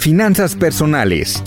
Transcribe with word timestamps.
Finanzas 0.00 0.56
personales. 0.56 1.42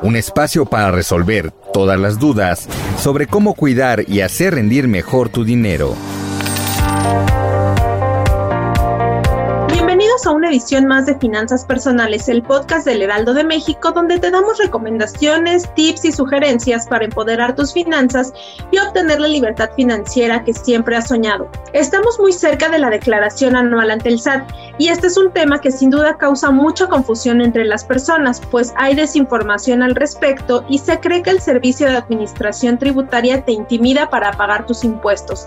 Un 0.00 0.16
espacio 0.16 0.64
para 0.64 0.90
resolver 0.90 1.50
todas 1.74 2.00
las 2.00 2.18
dudas 2.18 2.66
sobre 2.98 3.26
cómo 3.26 3.52
cuidar 3.52 4.08
y 4.08 4.22
hacer 4.22 4.54
rendir 4.54 4.88
mejor 4.88 5.28
tu 5.28 5.44
dinero. 5.44 5.94
Bienvenidos 9.68 10.26
a 10.26 10.30
una 10.30 10.48
edición 10.48 10.86
más 10.86 11.04
de 11.04 11.18
Finanzas 11.18 11.66
Personales, 11.66 12.30
el 12.30 12.42
podcast 12.42 12.86
del 12.86 13.02
Heraldo 13.02 13.34
de 13.34 13.44
México, 13.44 13.92
donde 13.92 14.18
te 14.18 14.30
damos 14.30 14.56
recomendaciones, 14.56 15.68
tips 15.74 16.06
y 16.06 16.12
sugerencias 16.12 16.86
para 16.86 17.04
empoderar 17.04 17.54
tus 17.54 17.74
finanzas 17.74 18.32
y 18.70 18.78
obtener 18.78 19.20
la 19.20 19.28
libertad 19.28 19.68
financiera 19.76 20.44
que 20.44 20.54
siempre 20.54 20.96
has 20.96 21.08
soñado. 21.08 21.50
Estamos 21.74 22.18
muy 22.18 22.32
cerca 22.32 22.70
de 22.70 22.78
la 22.78 22.88
declaración 22.88 23.54
anual 23.54 23.90
ante 23.90 24.08
el 24.08 24.18
SAT 24.18 24.50
y 24.78 24.88
este 24.88 25.06
es 25.06 25.16
un 25.16 25.32
tema 25.32 25.60
que 25.60 25.70
sin 25.70 25.90
duda 25.90 26.18
causa 26.18 26.50
mucha 26.50 26.88
confusión 26.88 27.40
entre 27.40 27.64
las 27.64 27.84
personas, 27.84 28.40
pues 28.50 28.74
hay 28.76 28.94
desinformación 28.94 29.82
al 29.82 29.94
respecto 29.94 30.64
y 30.68 30.78
se 30.78 31.00
cree 31.00 31.22
que 31.22 31.30
el 31.30 31.40
Servicio 31.40 31.86
de 31.86 31.96
Administración 31.96 32.78
Tributaria 32.78 33.44
te 33.44 33.52
intimida 33.52 34.10
para 34.10 34.32
pagar 34.32 34.66
tus 34.66 34.84
impuestos. 34.84 35.46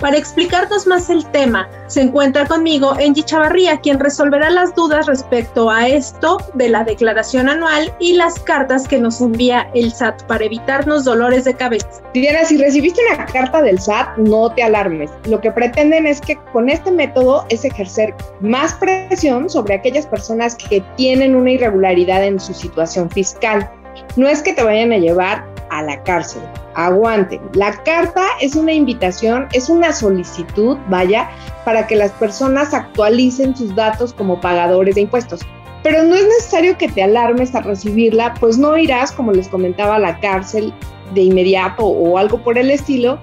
Para 0.00 0.16
explicarnos 0.16 0.86
más 0.86 1.10
el 1.10 1.26
tema, 1.32 1.68
se 1.88 2.02
encuentra 2.02 2.46
conmigo 2.46 2.92
Angie 2.92 3.24
Chavarría, 3.24 3.80
quien 3.80 3.98
resolverá 3.98 4.48
las 4.48 4.72
dudas 4.76 5.06
respecto 5.06 5.68
a 5.68 5.88
esto 5.88 6.38
de 6.54 6.68
la 6.68 6.84
declaración 6.84 7.48
anual 7.48 7.92
y 7.98 8.12
las 8.12 8.38
cartas 8.38 8.86
que 8.86 8.98
nos 8.98 9.20
envía 9.20 9.68
el 9.74 9.92
SAT 9.92 10.22
para 10.24 10.44
evitarnos 10.44 11.04
dolores 11.04 11.44
de 11.44 11.54
cabeza. 11.54 11.88
Diana, 12.14 12.44
si 12.44 12.58
recibiste 12.58 13.00
una 13.12 13.26
carta 13.26 13.60
del 13.60 13.80
SAT, 13.80 14.18
no 14.18 14.54
te 14.54 14.62
alarmes. 14.62 15.10
Lo 15.26 15.40
que 15.40 15.50
pretenden 15.50 16.06
es 16.06 16.20
que 16.20 16.36
con 16.52 16.68
este 16.68 16.92
método 16.92 17.44
es 17.48 17.64
ejercer 17.64 18.14
más 18.40 18.74
presión 18.74 19.50
sobre 19.50 19.74
aquellas 19.74 20.06
personas 20.06 20.54
que 20.54 20.80
tienen 20.96 21.34
una 21.34 21.50
irregularidad 21.50 22.24
en 22.24 22.38
su 22.38 22.54
situación 22.54 23.10
fiscal. 23.10 23.68
No 24.16 24.28
es 24.28 24.42
que 24.42 24.52
te 24.52 24.62
vayan 24.62 24.92
a 24.92 24.98
llevar 24.98 25.57
a 25.70 25.82
la 25.82 26.02
cárcel. 26.02 26.42
Aguanten. 26.74 27.40
La 27.54 27.72
carta 27.82 28.24
es 28.40 28.54
una 28.54 28.72
invitación, 28.72 29.48
es 29.52 29.68
una 29.68 29.92
solicitud, 29.92 30.76
vaya, 30.88 31.28
para 31.64 31.86
que 31.86 31.96
las 31.96 32.12
personas 32.12 32.74
actualicen 32.74 33.56
sus 33.56 33.74
datos 33.74 34.12
como 34.12 34.40
pagadores 34.40 34.94
de 34.94 35.02
impuestos. 35.02 35.40
Pero 35.82 36.02
no 36.02 36.14
es 36.14 36.24
necesario 36.24 36.76
que 36.76 36.88
te 36.88 37.02
alarmes 37.02 37.54
al 37.54 37.64
recibirla, 37.64 38.34
pues 38.40 38.58
no 38.58 38.76
irás, 38.76 39.12
como 39.12 39.32
les 39.32 39.48
comentaba, 39.48 39.96
a 39.96 40.00
la 40.00 40.18
cárcel 40.20 40.72
de 41.14 41.22
inmediato 41.22 41.84
o 41.84 42.18
algo 42.18 42.42
por 42.42 42.58
el 42.58 42.70
estilo, 42.70 43.18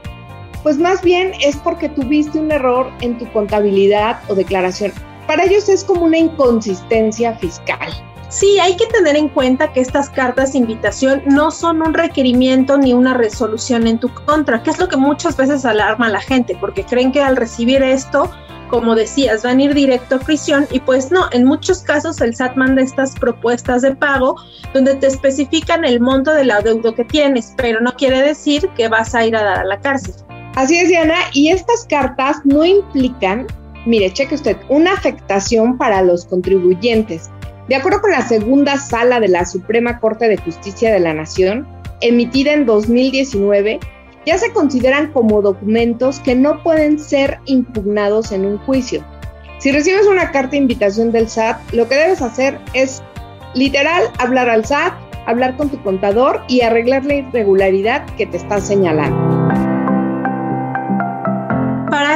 pues 0.64 0.80
más 0.80 1.02
bien 1.04 1.32
es 1.42 1.56
porque 1.58 1.90
tuviste 1.90 2.40
un 2.40 2.52
error 2.52 2.92
en 3.02 3.18
tu 3.18 3.32
contabilidad 3.32 4.20
o 4.30 4.36
declaración. 4.36 4.92
Para 5.28 5.44
ellos 5.44 5.70
es 5.70 5.84
como 5.84 6.06
una 6.06 6.18
inconsistencia 6.18 7.36
fiscal. 7.36 7.90
Sí, 8.30 8.60
hay 8.60 8.76
que 8.76 8.88
tener 8.88 9.16
en 9.16 9.30
cuenta 9.30 9.72
que 9.72 9.82
estas 9.82 10.10
cartas 10.10 10.54
de 10.54 10.60
invitación 10.60 11.22
no 11.26 11.52
son 11.52 11.82
un 11.82 11.94
requerimiento 11.94 12.78
ni 12.78 12.94
una 12.94 13.14
resolución 13.14 13.88
en 13.88 14.00
tu 14.00 14.10
contra, 14.10 14.64
que 14.64 14.72
es 14.72 14.80
lo 14.80 14.90
que 14.90 14.98
muchas 14.98 15.38
veces 15.38 15.64
alarma 15.64 16.08
a 16.08 16.12
la 16.12 16.20
gente, 16.20 16.58
porque 16.60 16.84
creen 16.84 17.12
que 17.12 17.22
al 17.22 17.36
recibir 17.36 17.84
esto, 17.84 18.32
como 18.70 18.96
decías, 18.96 19.44
van 19.44 19.60
a 19.60 19.64
ir 19.64 19.74
directo 19.74 20.16
a 20.16 20.20
prisión 20.20 20.68
y 20.72 20.80
pues 20.80 21.12
no, 21.12 21.28
en 21.32 21.46
muchos 21.46 21.84
casos 21.84 22.20
el 22.20 22.36
SAT 22.36 22.56
manda 22.56 22.82
estas 22.82 23.14
propuestas 23.14 23.84
de 23.84 23.96
pago 23.96 24.36
donde 24.74 24.96
te 24.96 25.08
especifican 25.08 25.86
el 25.86 26.00
monto 26.00 26.34
del 26.34 26.52
adeudo 26.52 26.96
que 26.96 27.06
tienes, 27.06 27.54
pero 27.58 27.80
no 27.80 27.94
quiere 27.94 28.22
decir 28.22 28.68
que 28.76 28.88
vas 28.88 29.14
a 29.14 29.26
ir 29.26 29.36
a 29.36 29.44
dar 29.44 29.60
a 29.60 29.66
la 29.66 29.80
cárcel. 29.80 30.16
Así 30.56 30.78
es, 30.78 30.88
Diana, 30.88 31.16
y 31.34 31.50
estas 31.50 31.86
cartas 31.88 32.38
no 32.44 32.66
implican, 32.66 33.46
mire, 33.86 34.12
cheque 34.12 34.36
usted, 34.36 34.58
una 34.70 34.94
afectación 34.94 35.78
para 35.78 36.02
los 36.02 36.26
contribuyentes 36.26 37.30
de 37.68 37.76
acuerdo 37.76 38.02
con 38.02 38.12
la 38.12 38.22
segunda 38.22 38.78
sala 38.78 39.20
de 39.20 39.28
la 39.28 39.46
Suprema 39.46 40.00
Corte 40.00 40.28
de 40.28 40.38
Justicia 40.38 40.94
de 40.94 41.00
la 41.00 41.14
Nación, 41.14 41.68
emitida 42.02 42.54
en 42.54 42.66
2019, 42.66 43.80
ya 44.26 44.38
se 44.38 44.52
consideran 44.52 45.12
como 45.12 45.42
documentos 45.42 46.20
que 46.20 46.36
no 46.36 46.62
pueden 46.64 47.00
ser 47.00 47.40
impugnados 47.46 48.32
en 48.32 48.46
un 48.46 48.58
juicio. 48.60 49.04
Si 49.60 49.72
recibes 49.72 50.08
una 50.08 50.32
carta 50.32 50.56
invitación 50.56 51.12
del 51.12 51.30
SAT, 51.30 51.74
lo 51.74 51.88
que 51.88 51.96
debes 51.96 52.22
hacer 52.22 52.60
es 52.74 53.02
literal 53.54 54.04
hablar 54.20 54.50
al 54.50 54.66
SAT, 54.66 54.94
hablar 55.26 55.58
con 55.58 55.70
tu 55.70 55.82
contador 55.82 56.42
y 56.48 56.62
arreglar 56.62 57.06
la 57.06 57.16
irregularidad 57.16 58.06
que 58.16 58.26
te 58.28 58.38
está 58.38 58.60
señalando. 58.60 59.35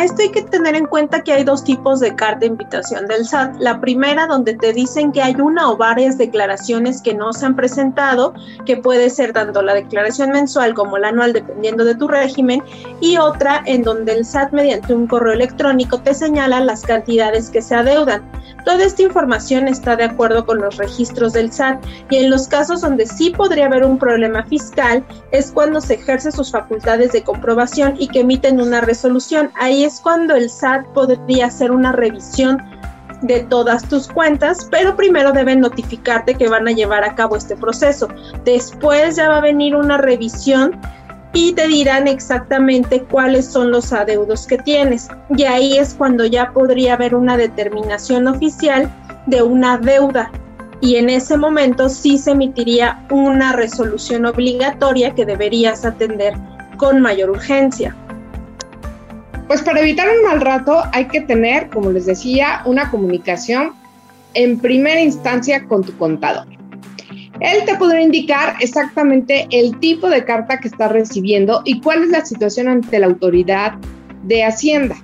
Esto 0.03 0.21
hay 0.21 0.29
que 0.29 0.43
tener 0.43 0.75
en 0.75 0.85
cuenta 0.85 1.21
que 1.23 1.33
hay 1.33 1.43
dos 1.43 1.61
tipos 1.65 1.99
de 1.99 2.15
carta 2.15 2.39
de 2.39 2.45
invitación 2.45 3.05
del 3.07 3.25
SAT. 3.25 3.57
La 3.59 3.81
primera 3.81 4.27
donde 4.27 4.53
te 4.53 4.71
dicen 4.71 5.11
que 5.11 5.21
hay 5.21 5.35
una 5.35 5.69
o 5.69 5.75
varias 5.75 6.17
declaraciones 6.17 7.01
que 7.01 7.13
no 7.13 7.33
se 7.33 7.45
han 7.45 7.57
presentado, 7.57 8.33
que 8.65 8.77
puede 8.77 9.09
ser 9.09 9.33
tanto 9.33 9.61
la 9.61 9.73
declaración 9.73 10.31
mensual 10.31 10.73
como 10.73 10.97
la 10.97 11.09
anual 11.09 11.33
dependiendo 11.33 11.83
de 11.83 11.95
tu 11.95 12.07
régimen, 12.07 12.63
y 13.01 13.17
otra 13.17 13.61
en 13.65 13.83
donde 13.83 14.13
el 14.13 14.25
SAT 14.25 14.53
mediante 14.53 14.93
un 14.93 15.05
correo 15.05 15.33
electrónico 15.33 15.99
te 15.99 16.13
señala 16.13 16.61
las 16.61 16.83
cantidades 16.83 17.49
que 17.49 17.61
se 17.61 17.75
adeudan. 17.75 18.23
Toda 18.65 18.83
esta 18.83 19.03
información 19.03 19.67
está 19.67 19.95
de 19.95 20.03
acuerdo 20.03 20.45
con 20.45 20.59
los 20.59 20.77
registros 20.77 21.33
del 21.33 21.51
SAT 21.51 21.83
y 22.09 22.17
en 22.17 22.29
los 22.29 22.47
casos 22.47 22.81
donde 22.81 23.05
sí 23.05 23.31
podría 23.31 23.65
haber 23.65 23.85
un 23.85 23.97
problema 23.97 24.43
fiscal 24.43 25.03
es 25.31 25.51
cuando 25.51 25.81
se 25.81 25.95
ejerce 25.95 26.31
sus 26.31 26.51
facultades 26.51 27.11
de 27.13 27.23
comprobación 27.23 27.95
y 27.97 28.07
que 28.07 28.19
emiten 28.19 28.59
una 28.61 28.81
resolución 28.81 29.51
ahí 29.55 29.85
es 29.89 29.99
cuando 30.01 30.35
el 30.35 30.51
SAT 30.51 30.85
podría 30.93 31.47
hacer 31.47 31.71
una 31.71 31.91
revisión 31.91 32.61
de 33.23 33.39
todas 33.41 33.83
tus 33.89 34.07
cuentas, 34.07 34.67
pero 34.69 34.95
primero 34.95 35.31
deben 35.31 35.61
notificarte 35.61 36.35
que 36.35 36.47
van 36.47 36.67
a 36.67 36.71
llevar 36.71 37.03
a 37.03 37.15
cabo 37.15 37.35
este 37.35 37.55
proceso. 37.55 38.07
Después 38.45 39.15
ya 39.15 39.29
va 39.29 39.37
a 39.37 39.41
venir 39.41 39.75
una 39.75 39.97
revisión 39.97 40.79
y 41.33 41.53
te 41.53 41.67
dirán 41.67 42.07
exactamente 42.07 43.01
cuáles 43.03 43.47
son 43.47 43.71
los 43.71 43.91
adeudos 43.91 44.45
que 44.45 44.59
tienes. 44.59 45.09
Y 45.35 45.43
ahí 45.43 45.77
es 45.79 45.95
cuando 45.95 46.23
ya 46.25 46.51
podría 46.53 46.93
haber 46.93 47.15
una 47.15 47.35
determinación 47.35 48.27
oficial 48.27 48.89
de 49.25 49.41
una 49.41 49.79
deuda. 49.79 50.31
Y 50.81 50.97
en 50.97 51.09
ese 51.09 51.35
momento 51.35 51.89
sí 51.89 52.19
se 52.19 52.31
emitiría 52.31 53.05
una 53.09 53.53
resolución 53.53 54.27
obligatoria 54.27 55.15
que 55.15 55.25
deberías 55.25 55.83
atender 55.83 56.35
con 56.77 57.01
mayor 57.01 57.31
urgencia. 57.31 57.95
Pues 59.49 59.63
para 59.63 59.79
evitar 59.79 60.07
un 60.15 60.23
mal 60.23 60.41
rato 60.41 60.83
hay 60.93 61.05
que 61.05 61.21
tener, 61.21 61.69
como 61.69 61.89
les 61.89 62.05
decía, 62.05 62.61
una 62.65 62.91
comunicación 62.91 63.71
en 64.35 64.59
primera 64.59 65.01
instancia 65.01 65.65
con 65.65 65.83
tu 65.83 65.97
contador. 65.97 66.45
Él 67.39 67.65
te 67.65 67.73
podrá 67.73 67.99
indicar 67.99 68.57
exactamente 68.59 69.47
el 69.49 69.79
tipo 69.79 70.07
de 70.07 70.23
carta 70.23 70.59
que 70.59 70.67
estás 70.67 70.91
recibiendo 70.91 71.63
y 71.65 71.81
cuál 71.81 72.03
es 72.03 72.09
la 72.09 72.23
situación 72.23 72.67
ante 72.67 72.99
la 72.99 73.07
autoridad 73.07 73.73
de 74.21 74.43
Hacienda. 74.43 74.95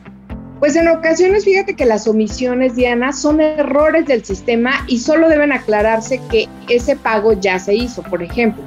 Pues 0.60 0.76
en 0.76 0.90
ocasiones, 0.90 1.44
fíjate 1.44 1.76
que 1.76 1.86
las 1.86 2.08
omisiones, 2.08 2.76
Diana, 2.76 3.14
son 3.14 3.42
errores 3.42 4.06
del 4.06 4.24
sistema 4.24 4.86
y 4.86 5.00
solo 5.00 5.28
deben 5.28 5.54
aclararse 5.54 6.22
que 6.30 6.48
ese 6.70 6.96
pago 6.96 7.34
ya 7.34 7.58
se 7.58 7.74
hizo, 7.74 8.04
por 8.04 8.22
ejemplo. 8.22 8.64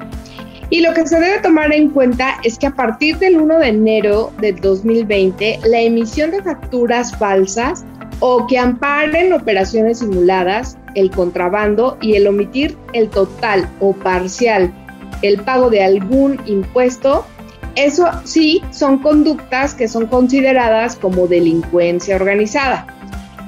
Y 0.71 0.81
lo 0.83 0.93
que 0.93 1.07
se 1.07 1.19
debe 1.19 1.41
tomar 1.41 1.73
en 1.73 1.91
cuenta 1.91 2.39
es 2.45 2.59
que 2.59 2.67
a 2.67 2.75
partir 2.75 3.19
del 3.19 3.41
1 3.41 3.59
de 3.59 3.69
enero 3.69 4.33
del 4.41 4.61
2020, 4.61 5.61
la 5.65 5.81
emisión 5.81 6.31
de 6.31 6.43
facturas 6.43 7.17
falsas 7.17 7.85
o 8.21 8.47
que 8.47 8.59
amparen 8.59 9.33
operaciones 9.33 10.01
simuladas, 10.01 10.77
el 10.95 11.11
contrabando 11.11 11.97
y 12.01 12.15
el 12.15 12.27
omitir 12.27 12.77
el 12.93 13.09
total 13.09 13.69
o 13.81 13.93
parcial 13.93 14.73
el 15.23 15.41
pago 15.41 15.71
de 15.71 15.83
algún 15.83 16.41
impuesto, 16.47 17.25
eso 17.75 18.09
sí 18.25 18.63
son 18.71 18.99
conductas 18.99 19.75
que 19.75 19.89
son 19.89 20.07
consideradas 20.07 20.97
como 20.97 21.27
delincuencia 21.27 22.17
organizada. 22.17 22.87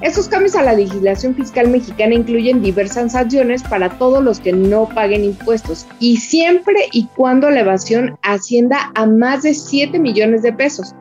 Estos 0.03 0.29
cambios 0.29 0.57
a 0.57 0.63
la 0.63 0.73
legislación 0.73 1.35
fiscal 1.35 1.69
mexicana 1.69 2.15
incluyen 2.15 2.63
diversas 2.63 3.13
sanciones 3.13 3.63
para 3.63 3.91
todos 3.91 4.25
los 4.25 4.41
que 4.41 4.53
no 4.53 4.89
paguen 4.89 5.25
impuestos 5.25 5.87
y 5.99 6.17
siempre 6.17 6.89
y 6.93 7.07
cuando 7.17 7.51
la 7.51 7.61
evasión 7.61 8.19
ascienda 8.23 8.91
a 8.95 9.05
más 9.05 9.43
de 9.43 9.53
7 9.53 9.99
millones 9.99 10.43
de 10.43 10.55
pesos. 10.55 10.95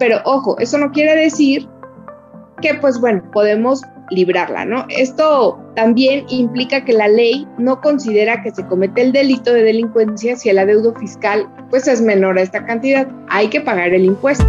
Pero 0.00 0.20
ojo, 0.24 0.58
eso 0.58 0.78
no 0.78 0.90
quiere 0.90 1.14
decir 1.14 1.68
que 2.60 2.74
pues 2.74 3.00
bueno, 3.00 3.22
podemos 3.32 3.82
librarla, 4.10 4.64
¿no? 4.64 4.84
Esto 4.88 5.56
también 5.76 6.24
implica 6.28 6.84
que 6.84 6.92
la 6.92 7.06
ley 7.06 7.46
no 7.56 7.80
considera 7.80 8.42
que 8.42 8.50
se 8.50 8.66
comete 8.66 9.02
el 9.02 9.12
delito 9.12 9.52
de 9.52 9.62
delincuencia 9.62 10.34
si 10.34 10.48
el 10.48 10.58
adeudo 10.58 10.92
fiscal 10.96 11.48
pues 11.70 11.86
es 11.86 12.02
menor 12.02 12.36
a 12.36 12.42
esta 12.42 12.66
cantidad. 12.66 13.06
Hay 13.28 13.48
que 13.48 13.60
pagar 13.60 13.94
el 13.94 14.04
impuesto. 14.04 14.44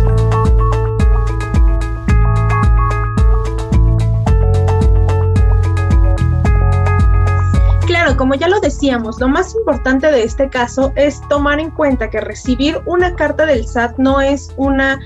Como 8.21 8.35
ya 8.35 8.47
lo 8.47 8.59
decíamos, 8.59 9.19
lo 9.19 9.27
más 9.27 9.55
importante 9.55 10.11
de 10.11 10.21
este 10.21 10.47
caso 10.47 10.93
es 10.95 11.27
tomar 11.27 11.59
en 11.59 11.71
cuenta 11.71 12.11
que 12.11 12.21
recibir 12.21 12.79
una 12.85 13.15
carta 13.15 13.47
del 13.47 13.67
SAT 13.67 13.97
no 13.97 14.21
es 14.21 14.53
una 14.57 14.99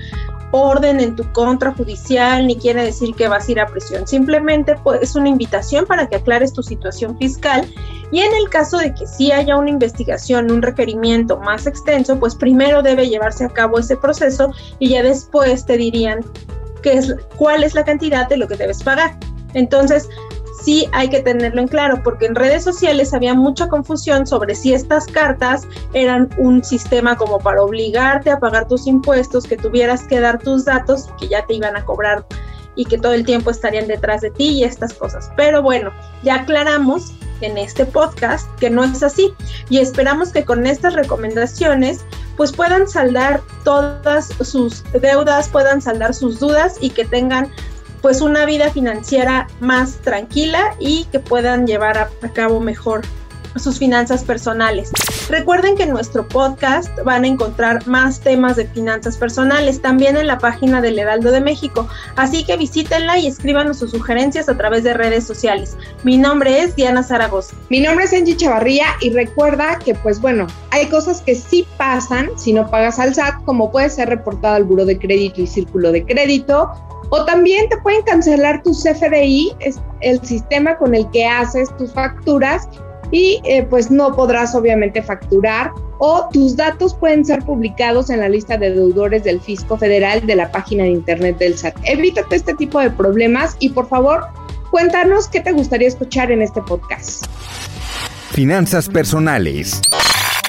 orden 0.50 1.00
en 1.00 1.16
tu 1.16 1.24
contra 1.32 1.72
judicial 1.72 2.46
ni 2.46 2.56
quiere 2.56 2.84
decir 2.84 3.14
que 3.14 3.26
vas 3.26 3.48
a 3.48 3.52
ir 3.52 3.60
a 3.60 3.68
prisión. 3.68 4.06
Simplemente 4.06 4.76
pues, 4.84 5.00
es 5.00 5.16
una 5.16 5.30
invitación 5.30 5.86
para 5.86 6.06
que 6.06 6.16
aclares 6.16 6.52
tu 6.52 6.62
situación 6.62 7.16
fiscal 7.16 7.66
y 8.12 8.20
en 8.20 8.34
el 8.34 8.50
caso 8.50 8.76
de 8.76 8.92
que 8.92 9.06
sí 9.06 9.32
haya 9.32 9.56
una 9.56 9.70
investigación, 9.70 10.50
un 10.50 10.60
requerimiento 10.60 11.38
más 11.38 11.66
extenso, 11.66 12.20
pues 12.20 12.34
primero 12.34 12.82
debe 12.82 13.08
llevarse 13.08 13.46
a 13.46 13.48
cabo 13.48 13.78
ese 13.78 13.96
proceso 13.96 14.52
y 14.78 14.90
ya 14.90 15.02
después 15.02 15.64
te 15.64 15.78
dirían 15.78 16.20
qué 16.82 16.98
es, 16.98 17.16
cuál 17.38 17.64
es 17.64 17.74
la 17.74 17.82
cantidad 17.82 18.28
de 18.28 18.36
lo 18.36 18.46
que 18.46 18.56
debes 18.56 18.82
pagar. 18.82 19.16
Entonces, 19.54 20.06
sí 20.66 20.88
hay 20.92 21.08
que 21.08 21.22
tenerlo 21.22 21.60
en 21.60 21.68
claro, 21.68 22.02
porque 22.02 22.26
en 22.26 22.34
redes 22.34 22.64
sociales 22.64 23.14
había 23.14 23.34
mucha 23.34 23.68
confusión 23.68 24.26
sobre 24.26 24.56
si 24.56 24.74
estas 24.74 25.06
cartas 25.06 25.68
eran 25.94 26.28
un 26.38 26.64
sistema 26.64 27.16
como 27.16 27.38
para 27.38 27.62
obligarte 27.62 28.30
a 28.30 28.40
pagar 28.40 28.66
tus 28.66 28.88
impuestos, 28.88 29.46
que 29.46 29.56
tuvieras 29.56 30.02
que 30.02 30.18
dar 30.18 30.40
tus 30.40 30.64
datos 30.64 31.08
que 31.20 31.28
ya 31.28 31.46
te 31.46 31.54
iban 31.54 31.76
a 31.76 31.84
cobrar 31.84 32.26
y 32.74 32.84
que 32.84 32.98
todo 32.98 33.12
el 33.12 33.24
tiempo 33.24 33.50
estarían 33.50 33.86
detrás 33.86 34.22
de 34.22 34.32
ti 34.32 34.48
y 34.48 34.64
estas 34.64 34.92
cosas. 34.92 35.30
Pero 35.36 35.62
bueno, 35.62 35.92
ya 36.24 36.34
aclaramos 36.34 37.12
en 37.42 37.58
este 37.58 37.86
podcast 37.86 38.52
que 38.58 38.68
no 38.68 38.82
es 38.82 39.04
así 39.04 39.32
y 39.70 39.78
esperamos 39.78 40.32
que 40.32 40.44
con 40.44 40.66
estas 40.66 40.94
recomendaciones 40.94 42.04
pues 42.36 42.50
puedan 42.50 42.88
saldar 42.88 43.40
todas 43.62 44.30
sus 44.40 44.82
deudas, 45.00 45.48
puedan 45.48 45.80
saldar 45.80 46.12
sus 46.12 46.40
dudas 46.40 46.76
y 46.80 46.90
que 46.90 47.04
tengan 47.04 47.52
pues 48.06 48.20
una 48.20 48.46
vida 48.46 48.70
financiera 48.70 49.48
más 49.58 49.96
tranquila 49.96 50.76
y 50.78 51.06
que 51.10 51.18
puedan 51.18 51.66
llevar 51.66 51.98
a, 51.98 52.08
cabo 52.32 52.60
mejor 52.60 53.02
sus 53.56 53.80
finanzas 53.80 54.22
personales. 54.22 54.92
Recuerden 55.28 55.76
que 55.76 55.82
en 55.82 55.90
nuestro 55.90 56.28
podcast 56.28 56.96
van 57.04 57.24
a 57.24 57.26
encontrar 57.26 57.84
más 57.88 58.20
temas 58.20 58.54
de 58.54 58.66
finanzas 58.68 59.16
personales 59.16 59.82
también 59.82 60.16
en 60.16 60.28
la 60.28 60.38
página 60.38 60.80
del 60.80 61.00
Heraldo 61.00 61.32
de 61.32 61.40
México, 61.40 61.88
así 62.14 62.44
que 62.44 62.56
visítenla 62.56 63.18
y 63.18 63.26
escríbanos 63.26 63.80
sus 63.80 63.90
sugerencias 63.90 64.48
a 64.48 64.56
través 64.56 64.84
de 64.84 64.94
redes 64.94 65.26
sociales. 65.26 65.76
Mi 66.04 66.16
nombre 66.16 66.60
es 66.60 66.76
Diana 66.76 67.02
Zaragoza. 67.02 67.56
Mi 67.70 67.80
nombre 67.80 68.04
es 68.04 68.12
Angie 68.12 68.36
Chavarría 68.36 68.86
y 69.00 69.10
recuerda 69.10 69.80
que 69.80 69.96
pues 69.96 70.20
bueno, 70.20 70.46
hay 70.70 70.86
cosas 70.86 71.22
que 71.22 71.34
sí 71.34 71.66
pasan 71.76 72.30
si 72.36 72.52
no 72.52 72.70
pagas 72.70 73.00
al 73.00 73.16
SAT, 73.16 73.42
como 73.44 73.72
puede 73.72 73.90
ser 73.90 74.10
reportado 74.10 74.54
al 74.54 74.62
Buro 74.62 74.84
de 74.84 74.96
Crédito 74.96 75.40
y 75.40 75.48
Círculo 75.48 75.90
de 75.90 76.04
Crédito, 76.04 76.70
o 77.10 77.24
también 77.24 77.68
te 77.68 77.76
pueden 77.78 78.02
cancelar 78.02 78.62
tu 78.62 78.72
CFDI, 78.72 79.54
es 79.60 79.80
el 80.00 80.20
sistema 80.24 80.76
con 80.76 80.94
el 80.94 81.08
que 81.10 81.26
haces 81.26 81.74
tus 81.76 81.92
facturas 81.92 82.68
y 83.10 83.40
eh, 83.44 83.62
pues 83.68 83.90
no 83.90 84.14
podrás 84.14 84.54
obviamente 84.54 85.02
facturar 85.02 85.70
o 85.98 86.28
tus 86.32 86.56
datos 86.56 86.94
pueden 86.94 87.24
ser 87.24 87.42
publicados 87.44 88.10
en 88.10 88.20
la 88.20 88.28
lista 88.28 88.58
de 88.58 88.70
deudores 88.70 89.24
del 89.24 89.40
Fisco 89.40 89.78
Federal 89.78 90.26
de 90.26 90.36
la 90.36 90.50
página 90.50 90.84
de 90.84 90.90
internet 90.90 91.38
del 91.38 91.56
SAT. 91.56 91.76
Evítate 91.84 92.36
este 92.36 92.54
tipo 92.54 92.80
de 92.80 92.90
problemas 92.90 93.56
y 93.60 93.70
por 93.70 93.88
favor 93.88 94.26
cuéntanos 94.70 95.28
qué 95.28 95.40
te 95.40 95.52
gustaría 95.52 95.88
escuchar 95.88 96.30
en 96.30 96.42
este 96.42 96.60
podcast. 96.62 97.24
Finanzas 98.32 98.88
personales. 98.88 99.80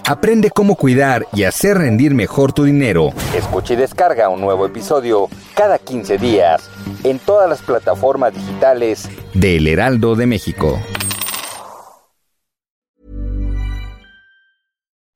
Aprende 0.09 0.51
cómo 0.51 0.75
cuidar 0.75 1.27
y 1.33 1.43
hacer 1.43 1.79
rendir 1.79 2.15
mejor 2.15 2.53
tu 2.53 2.63
dinero. 2.63 3.09
Escucha 3.35 3.73
y 3.73 3.75
descarga 3.75 4.29
un 4.29 4.39
nuevo 4.39 4.65
episodio 4.65 5.27
cada 5.53 5.79
15 5.79 6.17
días 6.17 6.69
en 7.03 7.19
todas 7.19 7.49
las 7.49 7.61
plataformas 7.61 8.33
digitales 8.33 9.09
de 9.33 9.57
El 9.57 9.67
Heraldo 9.67 10.15
de 10.15 10.25
México. 10.25 10.79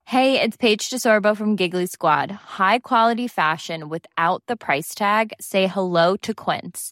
Hey, 0.04 0.42
it's 0.42 0.58
Paige 0.58 0.90
DeSorbo 0.90 1.38
from 1.38 1.56
Giggly 1.56 1.88
Squad. 1.88 2.30
High 2.60 2.80
quality 2.80 3.30
fashion 3.30 3.88
without 3.88 4.44
the 4.48 4.58
price 4.58 4.94
tag. 4.94 5.32
Say 5.40 5.68
hello 5.68 6.18
to 6.18 6.34
Quince. 6.34 6.92